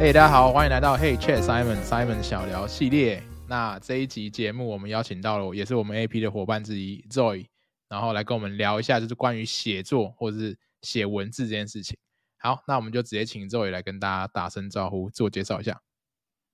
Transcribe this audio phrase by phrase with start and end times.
[0.00, 3.22] 嘿，大家好，欢迎来到 Hey Chat Simon Simon 小聊系列。
[3.46, 7.44] 那这一集节目，我们邀请到了，也是我们 AP 的伙伴之一 Zoe，
[7.86, 11.98] 然后来跟我们聊一下，就是关于写作或者是写文字这件事情。
[12.38, 15.82] 好，那我们就直接请 Zoe 来跟大家打声招呼，自我介绍一下。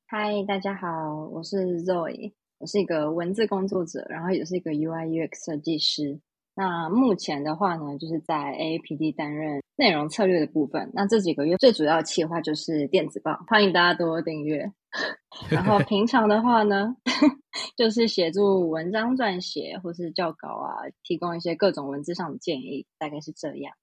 [0.08, 0.88] 嗨，大家好，
[1.26, 6.20] 我是 Zoe，我是一个文字工作者，然后也是一个 UI UX 设计师。
[6.56, 10.90] 那目前的话呢，就是在 APD 担任内容策略的部分。
[10.94, 14.72] 那这几个月最主要的企划就是电子报，欢迎大家多订阅。
[15.50, 16.96] 然后平常的话呢，
[17.76, 23.74] 就是协助文章撰写或是校稿啊，提供一些各种文字上的建议，大概是这样。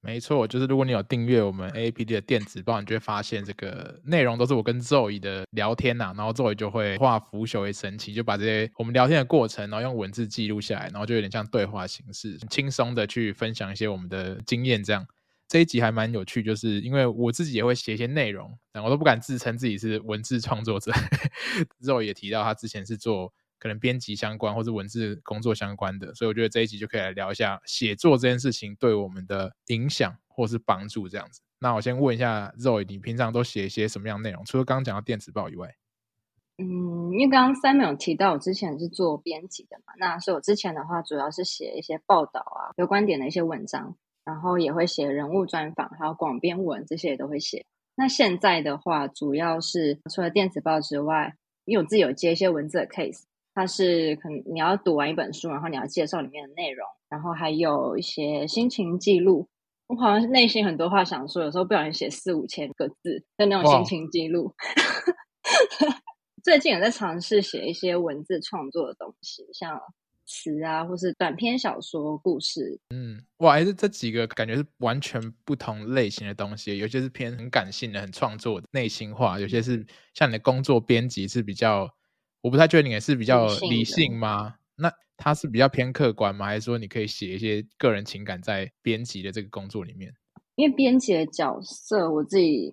[0.00, 14.82] 没错，就是如果你有订阅我们 A P D 的电子报，你就会发现这个内容都是我跟 Zoe 的聊天呐、啊，然后 Zoe 就会化腐朽为神奇，就把这些我们聊天的过程，然后用文字记录下来，然后就有点像对话形式，轻松的去分享一些我们的经验。
[14.82, 15.04] 这样
[15.48, 20.92] 这一集还蛮有趣，就是因为我自己也会写一些内容，但我都不敢自称自己是文字创作者。
[21.82, 23.32] Zoe 也提到他之前是做。
[23.60, 31.40] 可能编辑相关或是文字工作相关的，所以我觉得这一集就可以来聊一下写作这件事情对我们的影响或是帮助这样子。
[31.58, 34.44] 那我先问一下肉你平常都写一些什么样的内容？
[34.44, 35.74] 除了刚刚讲到电子报以外，
[36.58, 43.96] 嗯，因为刚刚 Simon 有提到我之前是做编辑的嘛，那所以我之前的话主要是写一些报道啊、有观点的一些文章，
[44.28, 47.64] 然后也会写人物专访，还有广编文这些也都会写。
[47.96, 51.32] 那现在的话，主要是除了电子报之外，
[51.64, 53.22] 因为我自己有接一些文字的 case。
[53.54, 59.48] 它是可能你要读完一本书，然后你要介绍里面的内容，然后还有一些心情记录。
[59.86, 64.54] 我好像是内心很多话想说，有时候不小心写四五千个字的那种心情记录。
[66.44, 69.80] 最近也在尝试写一些文字创作的东西，像
[70.28, 72.78] 词啊，或是短篇小说故事。
[72.90, 79.84] 嗯，哇，还是这几个感觉是完全不同类型的东西，有些是偏很感性的、很创作的、内心化，有些是
[80.14, 81.88] 像你的工作编辑是比较。
[82.40, 84.54] 我不太确定，也是比较理性吗？
[84.76, 86.46] 那它是比较偏客观吗？
[86.46, 90.14] 还是说你可以写一些个人情感在编辑的这个工作里面？
[90.54, 92.72] 因为编辑的角色，我自己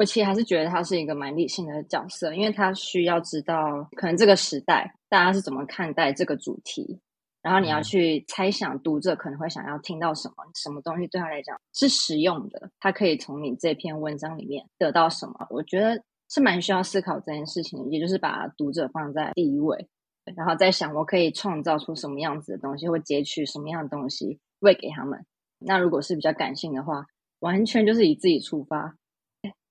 [0.00, 6.98] 我其实还是觉得他是一个蛮理性的角色，因为他需要知道可能这个时代大家是怎么看待这个主题，
[7.42, 15.46] 然后你要去猜想读者可能会想要听到什么，什么东西对他来讲是实用的，他可以从你这篇文章里面得到什么？
[15.50, 16.02] 我觉得。
[16.32, 19.88] 是蛮需要思考这件事情的，也就是把读者放在第一位，
[20.36, 25.26] 然后再想我可以创造出什么样子的东西，或截取什么样的东西喂给他们。
[25.58, 27.04] 那如果是比较感性的话，
[27.40, 28.94] 完全就是以自己出发。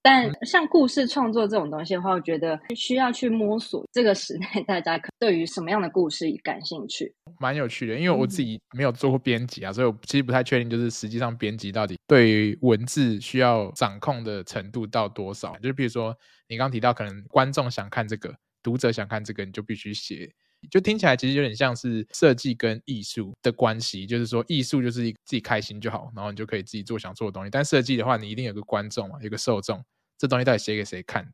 [0.02, 7.96] 但像故事创作这种东西的话，我觉得需要去摸索这个时代大家对于什么样的故事感兴趣，蛮有趣的。
[7.96, 15.58] 因为我自己没有做过编辑啊，嗯、所以我其实不太确定，就是实际上编辑到底对于文字需要掌控的程度到多少。
[15.58, 16.16] 就是比如说
[16.48, 18.34] 你刚刚提到，可能观众想看这个，
[18.64, 20.32] 读者想看这个，你就必须写。
[20.68, 27.50] 就听起来其实有点像是设计跟艺术的关系，就是说艺术就是自己开心就好，然后你就可以自己做想做的东西。
[27.50, 29.84] 但设计的话，你一定有个观众嘛，有个受众，
[30.18, 31.26] 这东西到底写给谁看？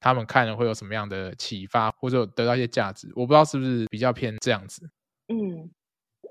[0.00, 3.08] 他们看了会有什么样的启发，或者得到一些价值？
[3.14, 4.90] 我不知道是不是比较偏这样子。
[5.28, 5.70] 嗯，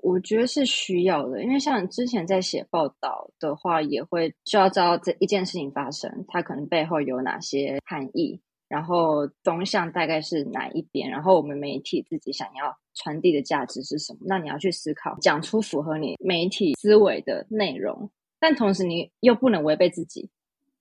[0.02, 8.42] 我觉得是需要的，因为像之前在写报道的话，也会需要知道这一件事情发生，它可能背后有哪些含义。
[8.72, 11.10] 然后风向大概是哪一边？
[11.10, 14.20] 然后我们媒体自己想要传递的价值是什么？
[14.22, 18.10] 那你要去思考，讲出符合你媒体思维的内容，
[18.40, 20.30] 但同时你又不能违背自己。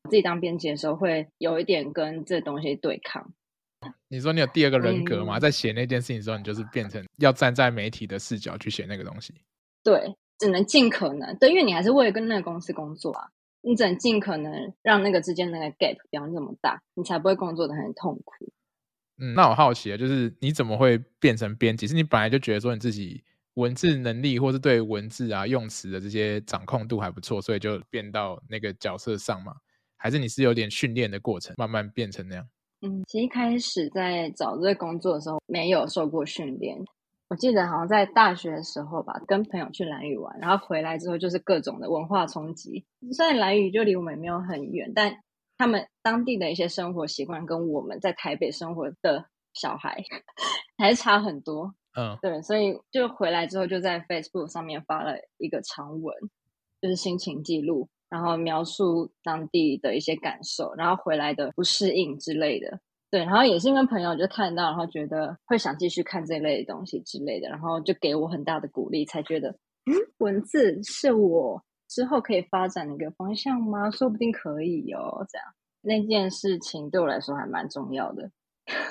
[0.09, 3.33] 自己当编辑的时候，会有一点跟这东西对抗。
[4.07, 5.37] 你说你有第二个人格吗？
[5.37, 9.33] 嗯，在写那件事情的时候，你就是变成要站在媒体的视角去写那个东西。
[9.83, 13.27] 对，只能尽可能对，因为你还是为了跟那个公司工作啊。
[13.61, 18.51] 你只能尽可能让那个之间那个 gap 不要那么大，你才不会工作的很痛苦。
[19.17, 21.85] 嗯，那我好奇啊，就是你怎么会变成编辑？
[21.85, 23.23] 是你本来就觉得说你自己
[23.53, 29.53] 文字能力，或是对文字啊用词的这些掌控度还不错，所以就变到那个角色上嘛？
[29.97, 32.47] 还是你是有点训练的过程，慢慢变成那样？
[32.81, 36.83] 嗯，其实一开始在找这个工作的时候，没有受过训练。
[37.31, 42.85] 我记得好像在大学的时候吧，跟朋友去兰屿玩，然后回来之后就是各种的文化冲击。
[43.13, 45.15] 虽然兰屿就离我们没有很远，但
[45.57, 50.03] 他们当地的一些生活习惯跟我们在台北生活的小孩
[50.77, 51.73] 还是差很多。
[51.97, 56.13] 嗯，对，所以就回来之后就在 Facebook 上面发了一个长文，
[56.81, 62.81] 就是心情记录，然后描述当地的一些感受，然后回来的不适应之类的。
[63.11, 73.91] 对，然后也是因为朋友就看到，然后觉得会想继续看这类的东西之类的，然后就给我很大的鼓励，才觉得，嗯，文字是我之后可以发展的一个方向吗？
[73.91, 75.45] 说不定可以哦，这样。
[75.81, 78.31] 那件事情对我来说还蛮重要的。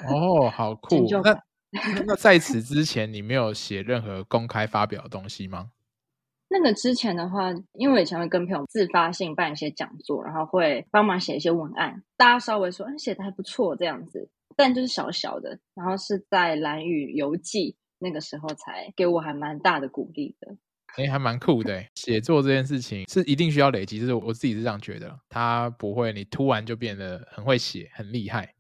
[0.06, 0.94] 哦，好 酷！
[1.24, 1.42] 那
[2.04, 5.70] 那在此之前，你没有写任何公开发表的东西吗？
[6.52, 15.56] 那个之前的话，因为我以前会跟朋友自发性办一些讲座，然后会帮忙写一些文案，大家稍微说，嗯，写的还不错这样子，但就是小小的。
[15.74, 20.56] 然后是在蓝雨游记那个时候才给我还蛮大的鼓励的。
[20.96, 21.84] 哎，还蛮酷的。
[21.94, 28.52] 写作这件事情是一定需要累积，就是我自己是这样觉得，它不会你突然就变得很会写，很厉害。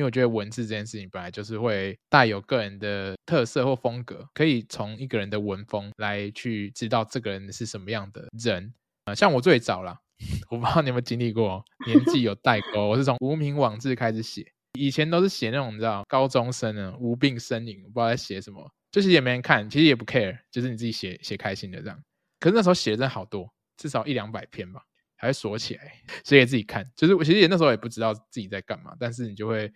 [0.00, 8.72] 因为我觉得文字这件事情本来就是会带有个人的特色或风格，可以从一个人的文风来去知道这个人是什么样的人。
[9.04, 10.00] 啊，像我最早啦，
[10.48, 22.02] 我不知道你有没有经历过，年纪有代沟，我是从无名网志开始写，以前都是写那种你知道高中生的无病呻吟，不知道在写什么，就是也没人看，其实也不 care，就是你自己写写开心的这样。
[22.38, 24.80] 可是那时候写的真的好多，至少一两百篇吧，
[25.16, 25.92] 还锁起来
[26.24, 26.90] 写给自己看。
[26.96, 29.70] 就是我其实也那时候也不知道自己在干嘛，但是你就会。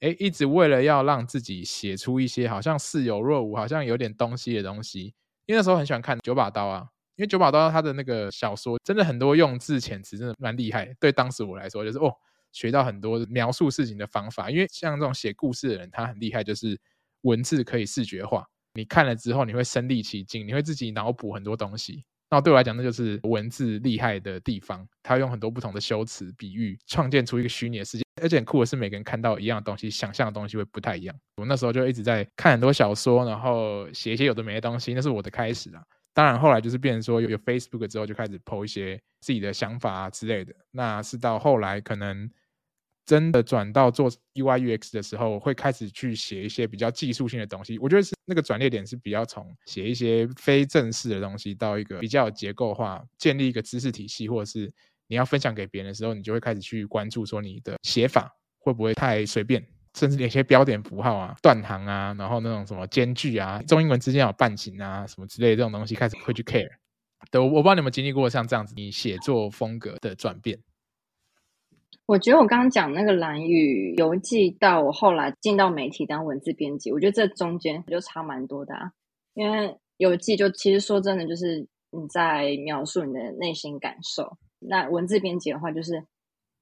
[0.00, 5.14] 哎，一直为了要让自己写出一些好像似有若无，好像有点东西的东西，
[5.46, 12.12] 因为那时候很喜欢看九把刀啊，因为九把刀他的那个小说真的很多用字遣词真的蛮厉害，对当时我来说就是哦，
[12.52, 16.78] 学到很多描述事情的方法，因为像这种写故事的人，他很厉害，就是
[17.22, 22.04] 文字可以视觉化，你看了之后你会身历其境，你会自己脑补很多东西。
[22.30, 24.86] 那对我来讲，那就是文字厉害的地方。
[25.02, 28.04] 他用很多不同的修辞、比喻，创建出一个虚拟的世界。
[28.20, 31.14] 而且很酷的是，每个人看到一样的东西，想象的东西会不太一样。
[31.36, 35.82] 我那时候就一直在看很多小说，然后写一些有的没的东西，那是我的开始啊。
[36.14, 40.54] 当然后来就是变成说有有 Facebook 之后，就开始 po 一些自己的想法啊之类的。
[40.70, 42.28] 那是到后来可能。
[43.06, 47.78] 真的转到做 UI UX 的时候，会开始去写一些比较技术性的东西。
[47.78, 54.70] 我觉得是那个转捩点是比较从写一些非正式的东西，到一个比较结构化，建立一个知识体系，或者是
[55.06, 59.64] 你要分享给别人的时候，你就会开始去关注说你的写法会不会太随便，
[59.96, 66.68] 甚至连一些标点符号啊、断行啊，然后那种什么间距啊、中英文之间有半形啊什么之类的这种东西，开始会去 care。
[67.30, 70.58] 对，我我不知道你们经历过像这样子，你写作风格的转变。
[72.06, 78.92] 我觉得我刚刚讲那个兰屿游记，到我后来进到媒体当文字编辑，我觉得这中间就差蛮多的啊。
[79.34, 84.38] 因为游记就其实说真的，就是你在描述你的内心感受。
[84.60, 86.04] 那文字编辑的话，就是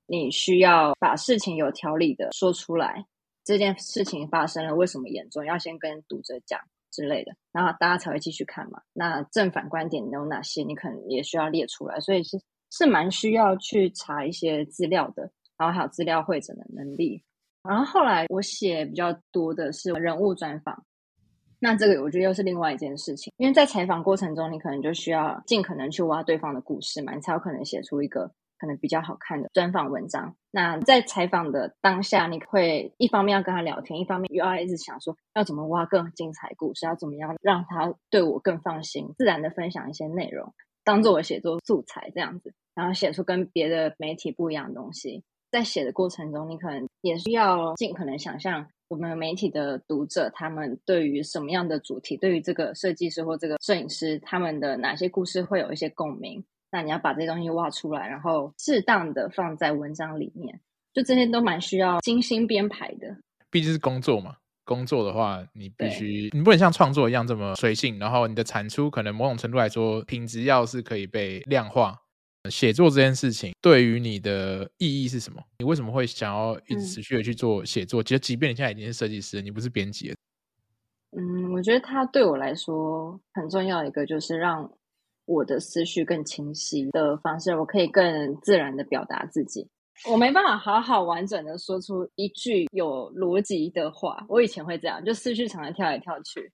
[0.07, 3.05] 你需要把事情有条理的说出来，
[3.45, 6.59] 这件事情发生了，为什么严重，要先跟读者讲
[6.91, 8.81] 之类的，然后大家才会继续看嘛。
[8.95, 12.41] 那正反观点有哪些，你可能也需要列出来，所以是。
[12.77, 17.23] 是蛮需要去查一些资料的，然后还有资料会诊的能力。
[17.63, 20.85] 然后后来我写比较多的是人物专访，
[21.61, 30.35] 那这个我觉得又是另外一件事情，因为在采访过程中，你可能就需要尽可能去挖对方的故事嘛，你才有可能写出一个可能比较好看的专访文章。
[30.51, 40.53] 那在采访的当下，你会一方面要跟他聊天，一方面又要一直想说要怎么挖更精彩故事，要怎么样让他对我更放心，自然的分享一些内容，
[40.85, 42.53] 当做我写作素材这样子。
[42.75, 56.45] 然后写出跟别的媒体不一样的东西，在写的过程中，你可能也需要尽可能想象我们媒体的读者他们对于什么样的主题，对于这个设计师或这个摄影师他们的哪些故事会有一些共鸣。
[56.71, 60.61] 那你要把这些东西挖出来，然后适当的放在文章里面，
[60.93, 63.17] 就这些都蛮需要精心编排的。
[63.49, 71.97] 毕竟是工作嘛，工作的话你必须你不能像创作一样这么随性，然后你的产出可能某种程度来说品质要是可以被量化。
[72.51, 75.43] 写作这件事情对于你的意义是什么？
[75.59, 78.03] 你为什么会想要一直持续的去做写作？
[78.03, 80.15] 其实，即便你现在已经是设计师，你不是编辑。
[81.17, 84.71] 嗯，我觉得它对我来说很重要一个就是让
[85.27, 89.67] 我的思绪更清晰的方式，我可以更自然的表达自己。
[90.11, 94.27] 我没办法好好完整的说出一句有逻辑的话。
[94.29, 96.53] 我以前会这样，就思绪常常跳来跳去。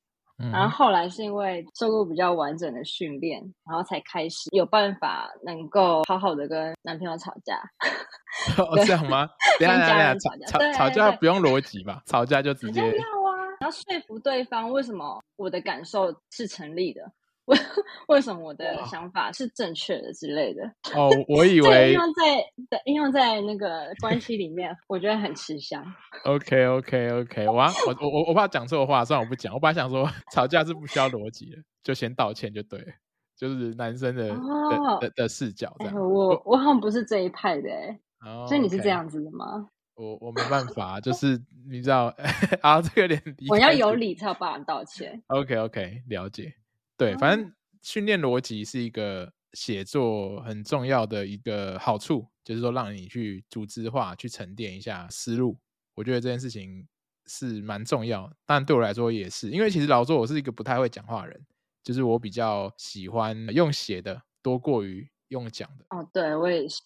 [0.53, 7.61] 然后后来是因为受过比较完整的训练，然后才开始有办法能够好好的跟男朋友吵架。
[8.57, 9.29] 哦，这样吗？
[9.59, 12.03] 等下等下，吵吵吵架不用逻辑吧？
[12.07, 17.03] 吵架就直接要啊，然后说服对方为什么我的感受是成立的。
[17.51, 17.59] 为
[18.09, 20.63] 为什么我的想法是正确的之类的？
[20.95, 25.85] 哦，我以 为应用在应用在那个关系里面，我觉得很吃香。
[26.25, 29.53] OK OK OK，我我我我怕讲错话，算了，我不讲。
[29.53, 32.93] 我本来想说 吵架是不需要逻辑的，就先道歉就对了，
[33.37, 35.95] 就是男生的、哦、的的，的视角这样。
[35.95, 39.69] 欸、我我好像不是这一派的哎、哦，所以你是这样子的吗？
[39.97, 41.39] 我我没办法，就是
[41.69, 42.15] 你知道
[42.63, 45.23] 啊，这个有点我要有理才有办法道歉。
[45.27, 46.55] OK OK，了解。
[47.01, 47.51] 对，反正
[47.83, 52.27] 训练逻辑是一个写作很重要的一个好处。
[52.43, 55.57] 就是说让你去组织化、去沉淀一下思路。
[55.95, 56.87] 我觉得这件事情
[57.27, 61.47] 是蛮重要，但对我来说也是，因为其实老实说，我是一个不太会讲话的人，
[61.85, 65.85] 就是我比较喜欢用写的多过于用讲的。
[65.91, 66.83] 哦，对，我也是。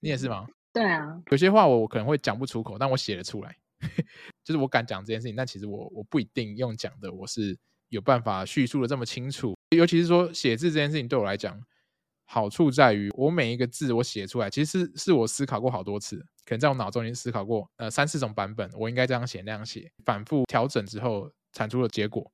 [0.00, 0.46] 你也是吗？
[0.72, 3.56] 对啊，有些话我可能会讲不出口，但我写得出来，
[4.44, 5.34] 就是我敢讲这件事情。
[5.34, 7.56] 但其实我我不一定用讲的，我是
[7.88, 9.54] 有办法叙述的这么清楚。
[9.76, 11.60] 尤其是说写字这件事情，对我来讲，
[12.24, 22.30] 好处在于我每一个字我写出来，其实是是我思考过好多次，可能在我脑中已经思考过呃三四种版本，我应该这样写那样写，反复调整之后产出的结果。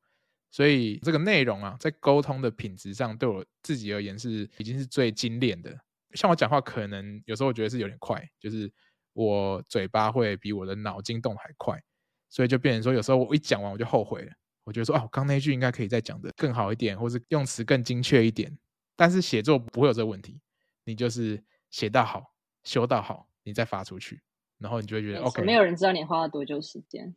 [0.50, 5.74] 所以这个内容啊，在沟通的品质上，对我自己而言是已经是最精炼的。
[6.12, 8.70] 像我讲话，可能有时候我觉得是有点快，就是
[9.14, 11.82] 我嘴巴会比我的脑筋动还快，
[12.28, 14.32] 所以就变成说，有时候我一讲完我就后悔了。
[14.64, 18.56] 我觉得说，哦，我刚那句应该可以再讲的更好一点，或是用词更精确一点。
[18.96, 20.40] 但是写作不会有这个问题，
[20.84, 24.22] 你就是写到好，修到好，你再发出去，
[24.58, 25.42] 然后你就会觉得 OK。
[25.42, 27.14] 没有人知道你花了多久时间，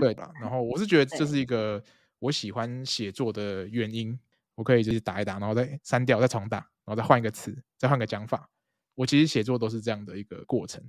[0.00, 0.30] 对吧？
[0.40, 1.82] 然后我是觉得 这是一个
[2.18, 4.18] 我喜欢写作的原因。
[4.54, 8.50] 我可以就是打一打，然后再删掉，再重打，然后再换一个词，再换个讲法。
[8.94, 10.84] 我其实写作都是这样的一个过程，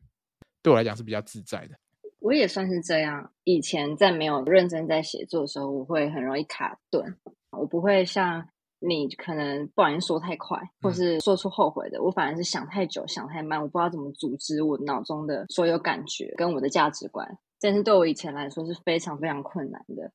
[0.61, 1.79] 对我来讲是比较自在的。
[2.23, 3.31] 我也算是这样。
[3.43, 7.17] 以前在没有认真在写作的时候，我会很容易卡顿。
[7.51, 8.47] 我不会像
[8.79, 11.97] 你可能不小心说太快，或是说出后悔的。
[11.97, 17.37] 嗯、我反而是想太久，想太慢，我不知道怎么组织我脑中的所有感觉跟我的价值观。
[17.59, 20.09] 但是对我以前来说是非常非常困难的。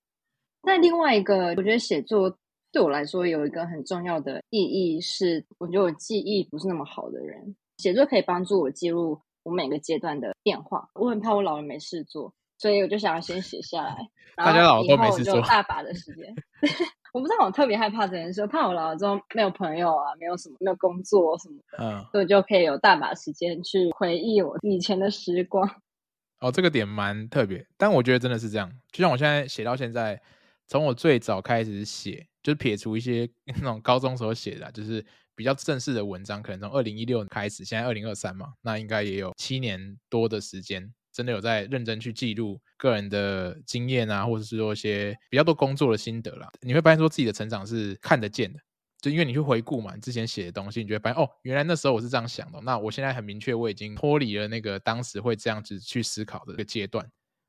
[0.62, 2.38] 那另外一个，我觉得写作。
[2.70, 10.88] 对我来说，有一个很重要的意义是，我觉得我记忆不是那么好的人，写作可以帮助我记录我每个阶段的变化。
[10.94, 13.96] 我很怕我老了没事做，所以我就想要先写下来。
[14.36, 16.34] 大家老了都没事做，大把的时间。
[17.12, 25.68] 我不知道，我特别害怕这件事，怕我老了之后没有朋友啊，没有什么，没有工作什么的，嗯，所以就可以有大把时间去回忆我以前的时光。
[26.40, 28.70] 哦，这个点蛮特别，但我觉得真的是这样。
[28.92, 30.20] 就像我现在写到现在，
[30.66, 32.26] 从我最早开始写。
[32.40, 35.04] 就是撇除一些那种高中时候写的、啊，就是
[35.38, 46.50] 比较正式的文章，可能从二零一六开始，现在二零二三嘛，那应该也有七年多的时间，真的有在认真去记录个人的经验啊，或者是说一些比较多工作的心得啦。
[46.60, 48.58] 你会发现说自己的成长是看得见的，
[49.00, 52.60] 就因为你去回顾嘛，你之前写的东西，你就会发现哦，原来那时候我是这样想的。
[52.62, 57.08] 那我现在很明确，我已经脱离了那个当时会这样子去思考的一个阶段。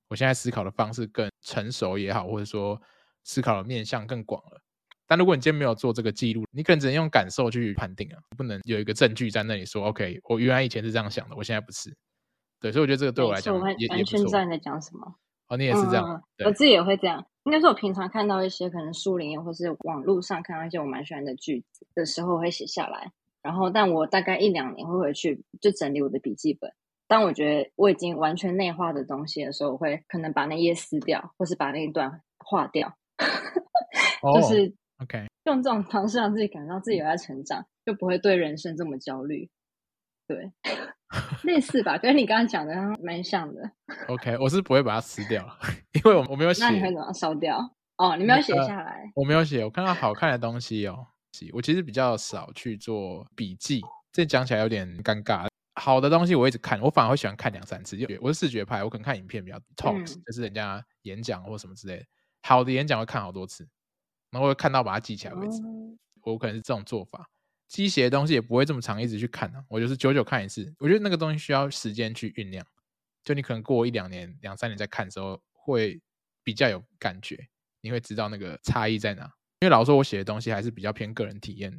[0.09, 2.79] 我现在思考的方式更成熟也好，或者说
[3.23, 4.61] 思考的面向更广了。
[5.09, 11.91] 但如果你今天没有做这个记录，你可能只能用感受去判定啊，不能有一个证据在那里说，OK，我原来以前是这样想的，我现在不是。
[12.59, 15.15] 对，所以我觉得这个对我来讲也完全知道你在讲什么。
[15.47, 17.25] 哦，你也是这样，嗯、我自己也会这样。
[17.45, 23.11] 应该是，我平常看到一些可能书里面或是网络上看到一些我蛮喜欢的句子的时候，我会写下来。
[23.41, 26.71] 然后，但我大概一两年会回去就整理我的笔记本。
[27.07, 32.93] 当我觉得我已经完全内化的东西的时候，我会可能把那页撕掉，或是把那一段划掉，
[34.35, 34.75] 就是。
[34.99, 35.05] Oh.
[35.05, 39.49] OK，用这种方式让自己感到自己有在成长， 就不会对人生这么焦虑。
[40.27, 40.51] 对，
[41.43, 43.71] 类似吧，跟你刚刚讲的蛮像的。
[44.07, 45.43] OK，我是不会把它撕掉，
[45.95, 46.63] 因为我我没有写。
[46.63, 47.57] 那你会怎么烧掉？
[47.97, 49.01] 哦，你没有写下来。
[49.03, 51.07] 呃，我没有写，我看到好看的东西哦。
[51.53, 55.47] 我其实比较少去做笔记，这讲起来有点尴尬。
[55.75, 57.97] 好的东西我一直看，我反而会喜欢看两三次。
[58.19, 62.05] 我是视觉派，我可能看影片比较 talks，嗯，就是人家演讲或什么之类的。
[62.41, 63.65] 好的演讲会看好多次。
[64.31, 65.61] 然后会看到把它记起来为止，
[66.23, 67.29] 我可能是这种做法。
[67.67, 69.63] 记写的东西也不会这么长，一直去看啊。
[69.67, 70.73] 我就是久久看一次。
[70.79, 72.65] 我觉得那个东西需要时间去酝酿，
[73.23, 76.01] 就你可能过一两年、两三年再看的时候，会
[76.43, 77.47] 比较有感觉，
[77.81, 79.23] 你会知道那个差异在哪。
[79.59, 81.71] 因为老实说，我写的东西还是比较偏个人体验、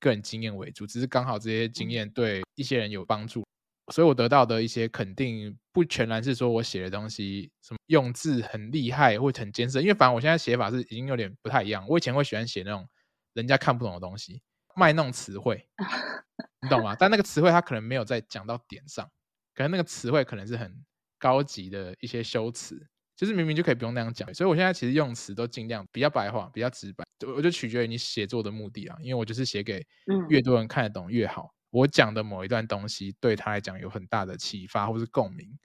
[0.00, 3.42] 个人经验为主，只是刚好这些经验对一些人有帮助。
[3.90, 11.86] 所以我得到的一些肯定，不全然是说我写的东西什么用字很厉害或很艰涩，因为反正我现在写法是已经有点不太一样。
[11.88, 12.86] 我以前会喜欢写那种
[13.32, 14.42] 人家看不懂的东西，
[14.76, 15.68] 卖弄词汇，
[16.62, 16.94] 你懂吗？
[16.98, 19.08] 但那个词汇它可能没有在讲到点上，
[19.54, 20.72] 可能那个词汇可能是很
[21.18, 24.32] 高级的一些修辞，就是明明就可以不用那样讲。
[24.34, 27.04] 所以我现在其实用词都尽量比较白话，比较直白。
[27.26, 29.84] 我就取决于你写作的目的啊，因为我就是写给
[30.28, 31.50] 越多人看得懂越好。
[31.70, 35.58] 我讲的某一段东西对他来讲有很大的启发或是共鸣，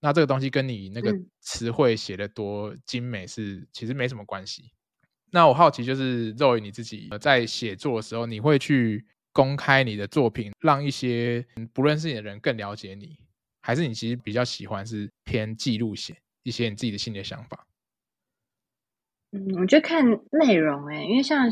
[0.00, 4.72] 那这个东西跟你那个词汇写的多精美是其实没什么关系。
[5.32, 13.16] 那我好奇就是 Zoe 你自己在写作的时候，你会去公开你的作品，让一些不认识你的人更了解你，
[13.60, 17.66] 还是你其实比较喜欢是偏记录写一些你自己的心里的想法？
[19.30, 21.48] 嗯，我觉得看内容哎、欸，因为像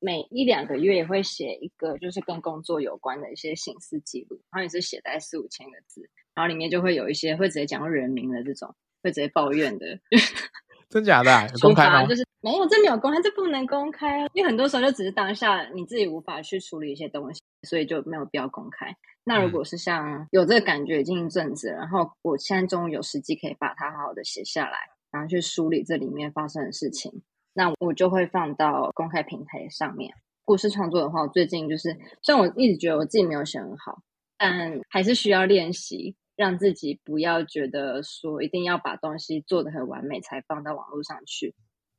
[0.00, 9.86] 每一两个月也会写一个，就是跟工作有关的一些形式记录，然后也是写在四五千个字，然后里面就会有一些会直接讲人名的这种，会直接抱怨的。
[10.88, 11.46] 真假的、啊？
[11.62, 12.04] 公开吗？
[12.06, 18.94] 就是没有，这没有公开，这不能公开，因为很多时候就只是当下你自己无法去处理一些东西，所以就没有必要公开。
[19.24, 24.78] 那如果是像有这个感觉已经一阵子，然后我现在终于有时机可以把它好好的写下来，
[25.10, 27.22] 然后去梳理这里面发生的事情，
[27.52, 30.12] 那我就会放到公开平台上面。
[30.44, 34.02] 故事创作的话，我最近就是虽然我一直觉得我自己没有写很好，
[34.36, 36.16] 但还是需要练习。
[36.34, 41.54] 让自己不要觉得说一定要把东西做得很完美才放到网络上去。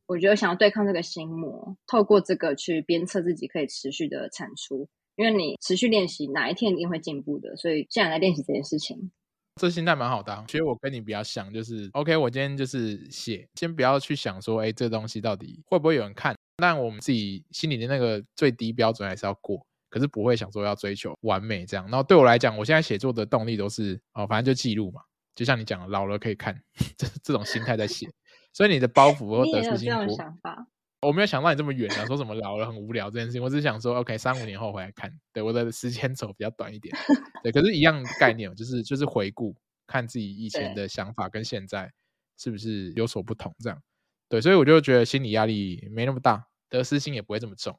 [0.07, 7.55] 我觉得想要对抗这个心魔，透过这个去鞭策自己可以持续的产出，因为你持续练习，哪一天一定会进步的。
[7.55, 9.11] 所以现在来练习这件事情，
[9.59, 10.43] 这心态蛮好的啊。
[10.47, 16.35] 其实我跟你比较像，就是 OK，我今天就是写，先不要去想说，哎，这东西到底会不会有人看？
[16.57, 19.65] 但我们自己心里的那个最低标准还是要过。
[19.89, 24.99] 可是不会想说要追求完美这样，然后对我来讲，我现在写作的动力都是哦，反正就记录嘛，
[25.35, 26.59] 就像你讲的，老了可以看
[26.97, 28.09] 这这种心态在写，
[28.53, 30.65] 所以你的包袱或得失心，这种想法，
[31.03, 36.95] 我没有想到你这么远啊，说什么老了很无聊这件事情，我只是想说，OK，三五年后回来看，对，我的时间轴比较短一点，
[37.43, 39.55] 对，可是一样概念，就是就是回顾
[39.85, 41.91] 看自己以前的想法跟现在
[42.37, 43.81] 是不是有所不同这样，
[44.29, 47.77] 对，所以我就觉得心理压力没那么大，得失心也不会这么重。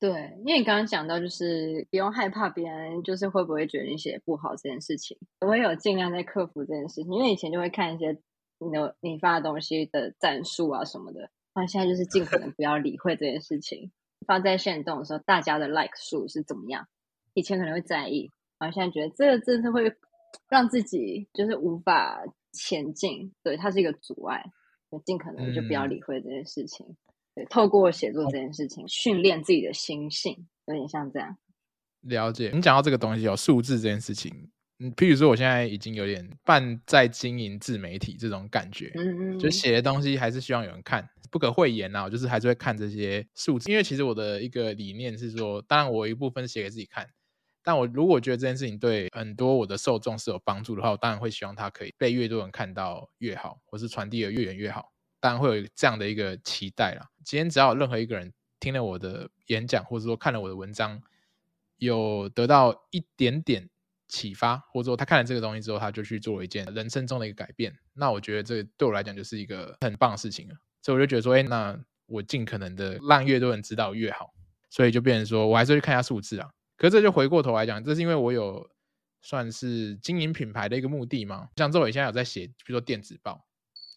[0.00, 7.12] 对，因为你刚刚讲到，就是不用害怕别人就是会不会觉得你写不好这件事情，我也有尽量在克服这件事情。
[7.12, 8.18] 因为以前就会看一些
[8.60, 13.90] 你的你发的东西的赞数啊什么的，那现在就是尽可能不要理会这件事情。
[14.26, 16.86] 发在限动的时候，大家的 like 数是怎么样？
[17.34, 19.96] 以前可能会在意，然后现在觉得这个真的是会
[20.48, 24.44] 让自己就是无法前进，对，它是一个阻碍，
[24.90, 26.86] 就尽可能就不要理会这件事情。
[26.86, 26.96] 嗯
[27.32, 31.38] 对，透过写作这件事情，训练自己的心性，有点像这样。
[32.00, 47.06] 了解，你讲到这个东西，有数字这件事情，嗯，譬如说，我现在已经有点半在经营自媒体这种感觉，嗯嗯，就写的东西还是希望有人看，不可讳言啊，我就是还是会看这些数字，因为其实我的一个理念是说，当然我一部分写给自己看，
[47.62, 54.90] 但我如果觉得这件事情对很多我的受众是有帮助的话，我当然会希望它可以被越多人看到越好，或是传递的越远越好。
[55.20, 57.06] 当然会有这样的一个期待啦。
[57.22, 60.98] 今天只要有任何一个人听了我的演讲，或者说看了我的文章，
[61.76, 63.68] 有得到一点点
[64.10, 70.54] 启发，或者说他看了这个东西之后，他就去做了一件人生中的一个改变，那我觉得这对我来讲就是一个很棒的事情了。
[70.82, 74.30] 所以我就觉得说，哎，那我尽可能的让越多人知道越好。
[74.68, 76.50] 所以就变成说我还是去看一下数字啊。
[76.76, 78.68] 可是这就回过头来讲，这是因为我有
[79.22, 81.48] 算是经营品牌的一个目的嘛。
[81.56, 83.46] 像周伟现在有在写，比如说电子报。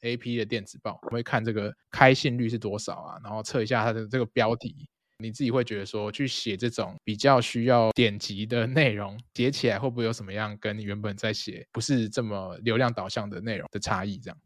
[0.06, 4.90] A P 的电子报，我会看这个开信率是多少啊，然后测一下它的这个标题，
[5.24, 14.18] 你自己会觉得说，去写这种比较需要点击的内容，写起来会不会有什么样跟你原本在写不是这么流量导向的内容的差异？
[14.18, 14.38] 这样，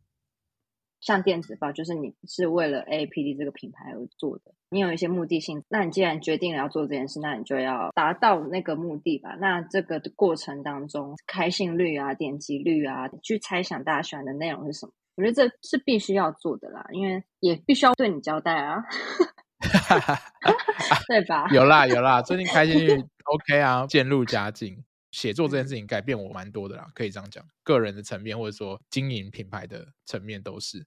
[1.02, 9.36] 像电子报，就是你是为了 A P D 这个品牌而做的，你有一些目的性，那你既然决定了要做这件事，那你就要达到那个目的吧。
[9.40, 14.92] 那这个过程当中，开信率啊、点击率啊，去猜想大家喜欢的内容是什么？
[15.16, 18.84] 我觉得这是必须要做的啦，因为也必须要对你交代啊，
[21.08, 21.48] 对吧？
[21.52, 24.84] 有啦有啦，最近开心率 OK 啊，渐入佳境。
[25.10, 30.86] 写作这件事情改变我蛮多的啦，可以这样讲，个人的层面或者说经营品牌的层面都是。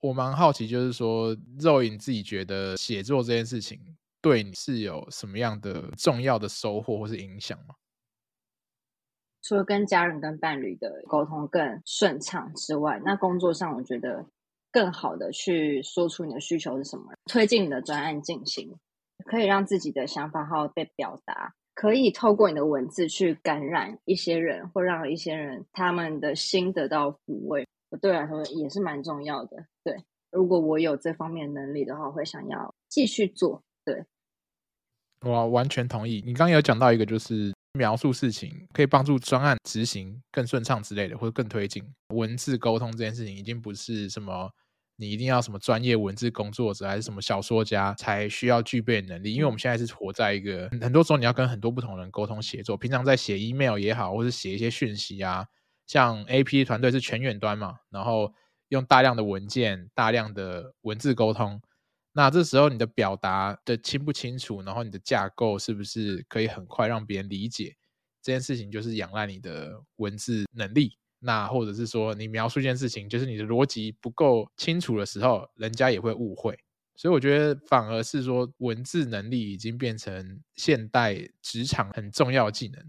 [0.00, 7.74] 我蛮好奇，就是说肉影自己觉得写作这件事情对你是有什么样的重要的收获或是影响吗？
[9.42, 14.26] 除了跟家人跟伴侣的沟通更顺畅之外，那工作上我觉得
[14.70, 18.76] 更好的去说出你的需求是什么，推进你的专案进行，
[19.24, 27.66] 可以让自己的想法好好被表达，可以透过你的文字去感染一些人，或让一些人他们的心得到抚慰，
[28.00, 29.66] 对我来说也是蛮重要的。
[29.82, 33.62] 对，如果我有这方面能力的话，我会想要继续做。
[33.84, 34.04] 对，
[35.22, 36.22] 我完全同意。
[36.26, 37.57] 你刚刚有讲到一个就是。
[37.78, 44.50] 描述事情可以帮助专案执行更顺畅之类的，或者更推进文字沟通这件事情，已经不是什么
[44.96, 49.32] 你一定要什么专业文字工作者还是什么小说家才需要具备的能力。
[49.32, 55.46] 因为我们现在是活在一个很多时候你要跟很多不同人沟通协作，平常在写 email 也好，或是写一些讯息啊，
[55.86, 58.34] 像 AP 团队是全远端嘛，然后
[58.70, 61.62] 用大量的文件、大量的文字沟通。
[62.18, 67.76] 那这时候你的表达的清不清楚，然后你的架构是不是可以很快让别人理解
[68.20, 70.98] 这件事情，就是仰赖你的文字能力。
[71.20, 76.58] 那或者是说你描述一件事情，就是你的逻辑不够清楚的时候，人家也会误会。
[76.96, 82.84] 所以我觉得反而是说，文字能力已经变成现代职场很重要的技能。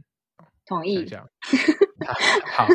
[0.66, 1.06] 同意。
[1.06, 1.30] 这样
[2.58, 2.66] 好，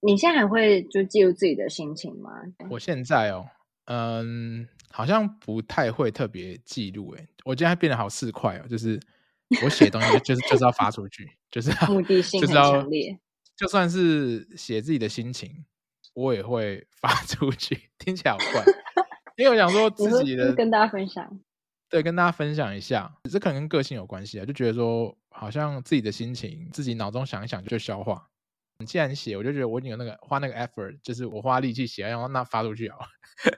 [0.00, 2.30] 你现在还会就记录自己的心情吗？
[2.70, 3.44] 我现在哦，
[3.86, 7.14] 嗯，好像不太会特别记录。
[7.18, 8.98] 哎，我今天变得好市侩哦，就是
[9.62, 13.18] 我写东西就是就是要发出去，就是目的性很强烈。
[13.56, 15.64] 就算是写自己的心情，
[16.14, 18.64] 我也会 发出去，听起来好怪。
[19.36, 21.40] 因为我想说自己的跟大家分享，
[21.90, 28.28] 对，跟大家分享一下，这可能跟个性有关系啊，就觉得说好像自己的心情，自己脑中想一想就消化。
[28.78, 32.98] 你既然写，我就觉得我已经有那个花那个 effort，就是我花力气写，然后那发出去啊，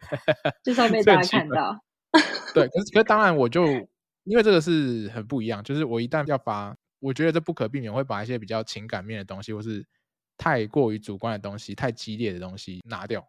[0.62, 1.78] 就是要被大家看到。
[2.54, 3.66] 对，可是可是当然我就
[4.24, 9.86] 因为这个是很不一样，就是我一旦要发，我觉得这不可避免会把一些比较情感面的东西，或是
[10.36, 13.26] 太过于主观的东西、太激烈的东西拿掉。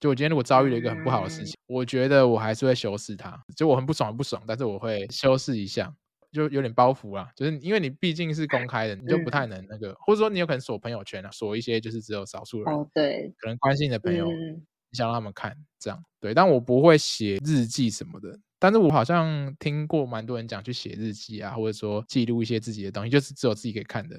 [0.00, 3.40] 就我今天如果遭遇了一个很不好的事情，嗯、我觉得我还是会修饰它。
[3.56, 5.94] 就我很不爽，很不爽，但是我会修饰一下，
[6.32, 7.30] 就有点包袱啦。
[7.36, 16.02] 就是因为你毕竟是公开的，你就不太能那个，嗯、或者说你有可能锁朋友圈啊，锁一些就是只有少数人哦，对，可能关心你的朋友，嗯、你想让他们看这样。
[16.18, 18.38] 对，但我不会写日记什么的。
[18.58, 24.16] 但是我好像听过蛮多人讲去写日记啊，或者说记录一些自己的东西，就是只有自己可以看的，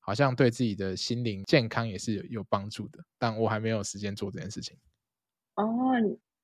[0.00, 2.98] 好像对自己的心灵健康也是有有帮助的。
[3.18, 4.76] 但我还没有时间做这件事情。
[5.54, 5.64] 哦，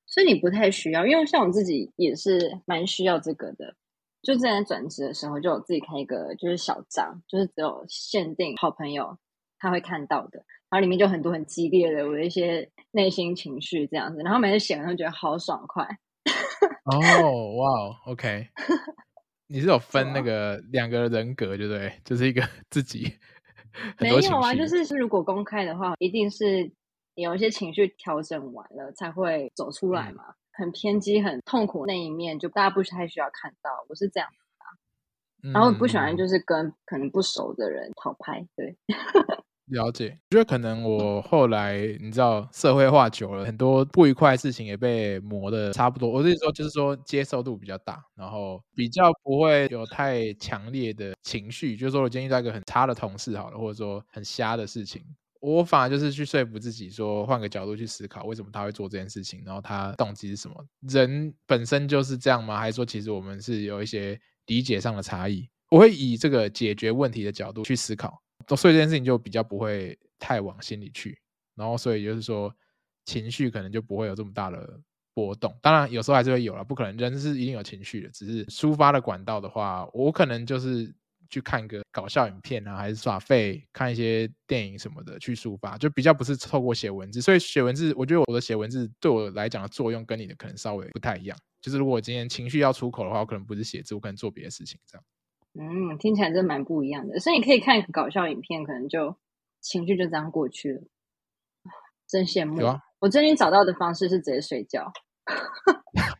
[0.05, 3.75] 所以你不太需要，因为像我自己也是蛮需要这个的。
[4.21, 9.17] 就之前转职的时候，就我自己开一个就是小账，就是只有限定好朋友
[9.57, 15.83] 他会看到的，然后里面就很多很激烈的我的一些内心情绪这样子，然后每次写完都觉得好爽快。
[16.85, 16.97] 哦，
[17.57, 18.47] 哇，OK，
[19.47, 21.93] 你是有分那个两个人格，对不对？
[22.05, 23.17] 就是一个 自己
[23.99, 26.71] 没有啊，就是是如果公开的话，一定是。
[27.15, 33.69] 有一些情绪调整完了才会走出来嘛，嗯、很偏激、很痛苦那一面，就大家不太需要看到。
[33.89, 34.65] 我是这样的、啊，
[35.43, 38.45] 嗯、然后不喜欢就是跟可能不熟的人讨拍。
[38.55, 38.77] 对，
[39.67, 40.19] 了解。
[40.31, 46.09] 我觉得可能我后来你知道社会化久了，很多不愉快的事情也被磨的差不多。
[46.09, 51.77] 我是说，就是说接受度比较大，然后比较不会有太强烈的情绪。
[51.77, 55.01] 就是说我今天遇到一个很差的同事，好了，或者说很瞎的事情。
[55.41, 60.55] 我反而就是去说服自己，说换个角度去思考，为什么他会做这件事情，然后他动机是什么？
[60.81, 62.59] 人本身就是这样吗？
[62.59, 65.49] 还是说其实我们是有一些理解上的差异？
[65.71, 68.21] 我会以这个解决问题的角度去思考，
[68.55, 71.17] 所以这件事情就比较不会太往心里去，
[71.55, 72.53] 然后所以就是说
[73.05, 74.79] 情绪可能就不会有这么大的
[75.15, 75.57] 波动。
[75.59, 80.93] 当然有时候还是会有了，不可能人是一定有情绪的，只是抒发的管道的话，我可能就是。
[81.31, 87.21] 去看个搞笑影片啊，还是耍废，看一些电影什么的去抒发，就比较不是透过写文字。
[87.21, 91.37] 所以写文字，我觉得我的写文字对我来讲的作用跟你的可能稍微不太一样。
[91.61, 95.03] 就是如果我今天情绪要出口的话，我可能不是写字，我可能做别的事情这样。
[95.53, 97.19] 嗯，听起来真蛮不一样的。
[97.19, 99.15] 所以你可以看搞笑影片，可能就
[99.61, 100.81] 情绪就这样过去了。
[102.07, 102.59] 真羡慕。
[102.59, 102.81] 有啊。
[102.99, 104.91] 我最近找到的方式是直接睡觉。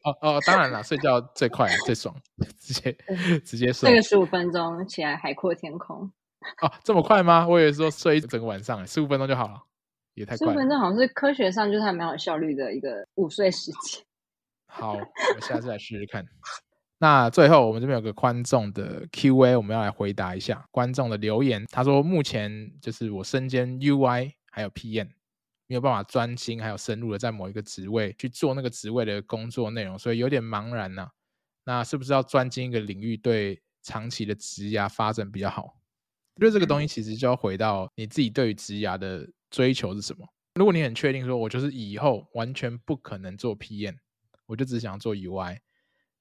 [0.04, 2.16] 哦哦，当然了，睡觉最快最爽，
[2.60, 2.98] 直接
[3.46, 3.90] 直接睡。
[3.90, 6.12] 那个十五分钟起来海阔天空。
[6.62, 7.48] 哦，这么快吗？
[7.48, 9.62] 我以为说睡一整个晚上，十五分钟就好了，
[10.16, 10.54] 也太快了。
[10.54, 14.04] 十五分钟好像是科学上就是还蛮有效率的一个午睡时间。
[14.66, 16.26] 好，我下次来试试看。
[16.98, 21.66] 那最后我们这边有个观众的 Q&A，我们要来回答一下观众的留言。
[21.72, 25.10] 他说目前就是我身兼 UI 还有 PM。
[25.72, 31.12] 没有办法专心还有深入的在某一个职位去做那个职位的工作内容，所以有点茫然呐、啊。
[31.64, 35.78] 那是不是要专精一个领域，对长期的职涯发展比较好？
[36.36, 40.28] 我觉得这个东西其实就要回到你自己对于职涯的追求是什么。
[40.56, 43.96] 如果你很确定说，我就是以后完全不可能做 PM，
[44.48, 45.58] 我就只想做 UI，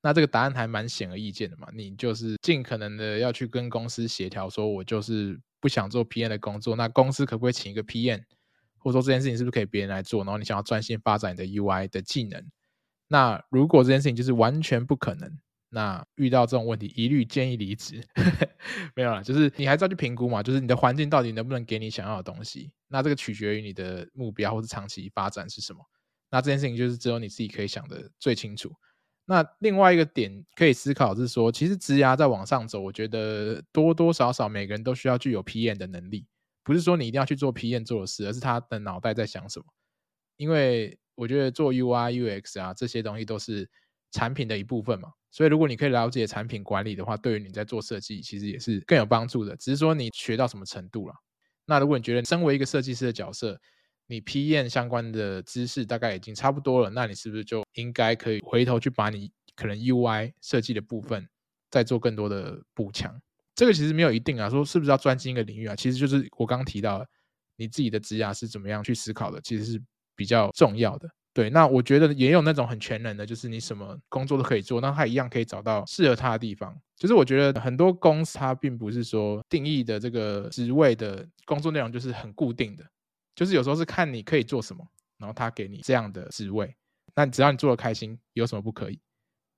[0.00, 1.66] 那这个答案还蛮显而易见的嘛。
[1.74, 8.22] 你就是尽可能的要去跟公司协调，说我就是不想做 PM 的工作，那公司可不可以请一个 PM？
[8.80, 10.24] 或者说这件事情是不是可以别人来做？
[10.24, 12.44] 然后你想要专心发展你的 UI 的技能，
[13.08, 15.38] 那如果这件事情就是完全不可能，
[15.68, 18.02] 那遇到这种问题一律建议离职。
[18.94, 22.70] 没有啦，就是你还是要去评估嘛，就是你的环境到底能不能给你想要的东西。
[22.88, 25.80] 那这个取决于你的目标或者长期发展是什么。
[26.30, 28.72] 那这件事情就是只有你自己可以想的最清楚。
[29.26, 36.26] 那另外一个点可以思考是说，其实职涯在往上走，我觉得多多少少每个人都需要具有 PM 的能力。
[36.70, 39.66] 不是说你一定要去做 PM 做的事，而是他的脑袋在想什么。
[40.36, 43.68] 因为我觉得做 UI、UX 啊这些东西都是
[44.12, 49.56] 产品的一部分嘛，所以如果你可以了解产品管理的话，对于你在做设计其实也是更有帮助的。
[49.56, 51.14] 只是说你学到什么程度了。
[51.66, 53.60] 那如果你觉得身为一个设计师的角色，
[54.06, 61.28] 你 PM 相关的知识大概已经差不多了，那你是不是就应该可以回头去把你可能 UI 设计的部分
[61.68, 63.20] 再做更多的补强。
[63.60, 65.76] 这个其实没有一定啊，说是不是要专精一个领域啊？
[65.76, 67.06] 其实就是我刚刚提到，
[67.56, 69.82] 你自己的职涯是怎么样去思考的，其实是
[70.16, 71.06] 比较重要的。
[71.34, 76.74] 对，那我觉得也有那种很全能的，就是你什么工作都可以做，那他一样可以找到适合他的地方。
[76.96, 82.84] 就是我觉得很多公司它并不是说定义的这个职位的工作内容就是很固定的，
[83.34, 84.82] 就是有时候是看你可以做什么，
[85.18, 86.74] 然后他给你这样的职位，
[87.14, 88.98] 那只要你做得开心，有什么不可以？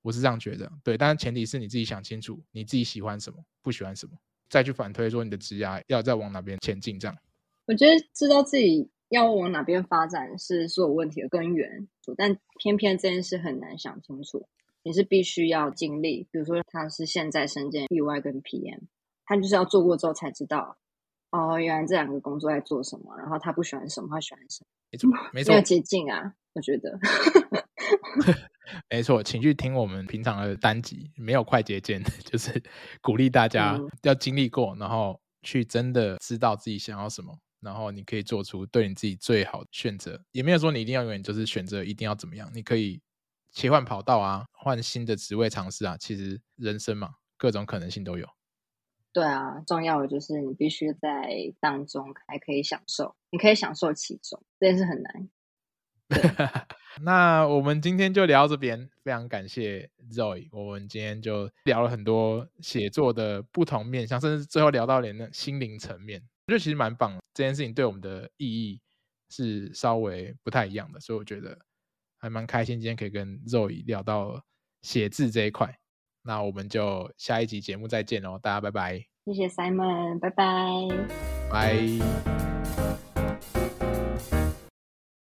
[0.03, 0.71] 我是这样觉得。
[0.85, 4.12] 对，但是前提是你自己想清楚你自己喜欢什么，不喜欢什么，
[4.51, 6.99] 再去反推说你的职涯要再往哪边前进。
[6.99, 7.17] 这样，
[7.67, 8.91] 我觉得知道自己。
[9.12, 11.87] 要往哪边发展是所有问题的根源，
[12.17, 14.49] 但偏偏这件事很难想清楚。
[14.83, 18.85] 你是必须要经历，比如说他是现在身兼 UI 跟 PM，
[19.27, 20.79] 他就是要做过之后才知道，
[21.31, 26.99] 哦，原来这两个工作在做什么，然后他不喜欢什么，他喜欢什么，没错，没错，没有捷径啊，我觉得。
[28.91, 32.63] 没错，请去听我们平常的单集，没有快捷键， 就是
[33.01, 37.39] 鼓励大家要经历过，然后去真的知道自己想要什么。
[37.61, 43.01] 然后你可以做出对你自己最好的选择，也没有说你一定要永远就是选择一定要怎么样，你可以
[43.53, 45.97] 切换跑道啊，换新的职位尝试啊。
[45.97, 48.29] 其实人生嘛，各种可能性都有。
[49.13, 55.29] 对啊，重要的就是你必须在当中还可以享受，你可以享受其中，这件事很难。
[57.01, 66.23] 那我们今天就聊到这边，非常感谢 Zoe，我们今天就聊了很多写作的不同面向，甚至最后聊到连那心灵层面。
[66.47, 68.81] 我觉得其实蛮棒的，这件事情对我们的意义
[69.31, 71.59] 是稍微不太一样的，所以我觉得
[72.19, 74.45] 还蛮开心，今天可以跟 Zoe 聊到
[74.83, 75.79] 写字这一块。
[76.25, 78.99] 那我们就下一集节目再见喽，大家拜拜。
[79.25, 80.45] 谢谢 Simon，拜拜。
[81.51, 82.41] 拜。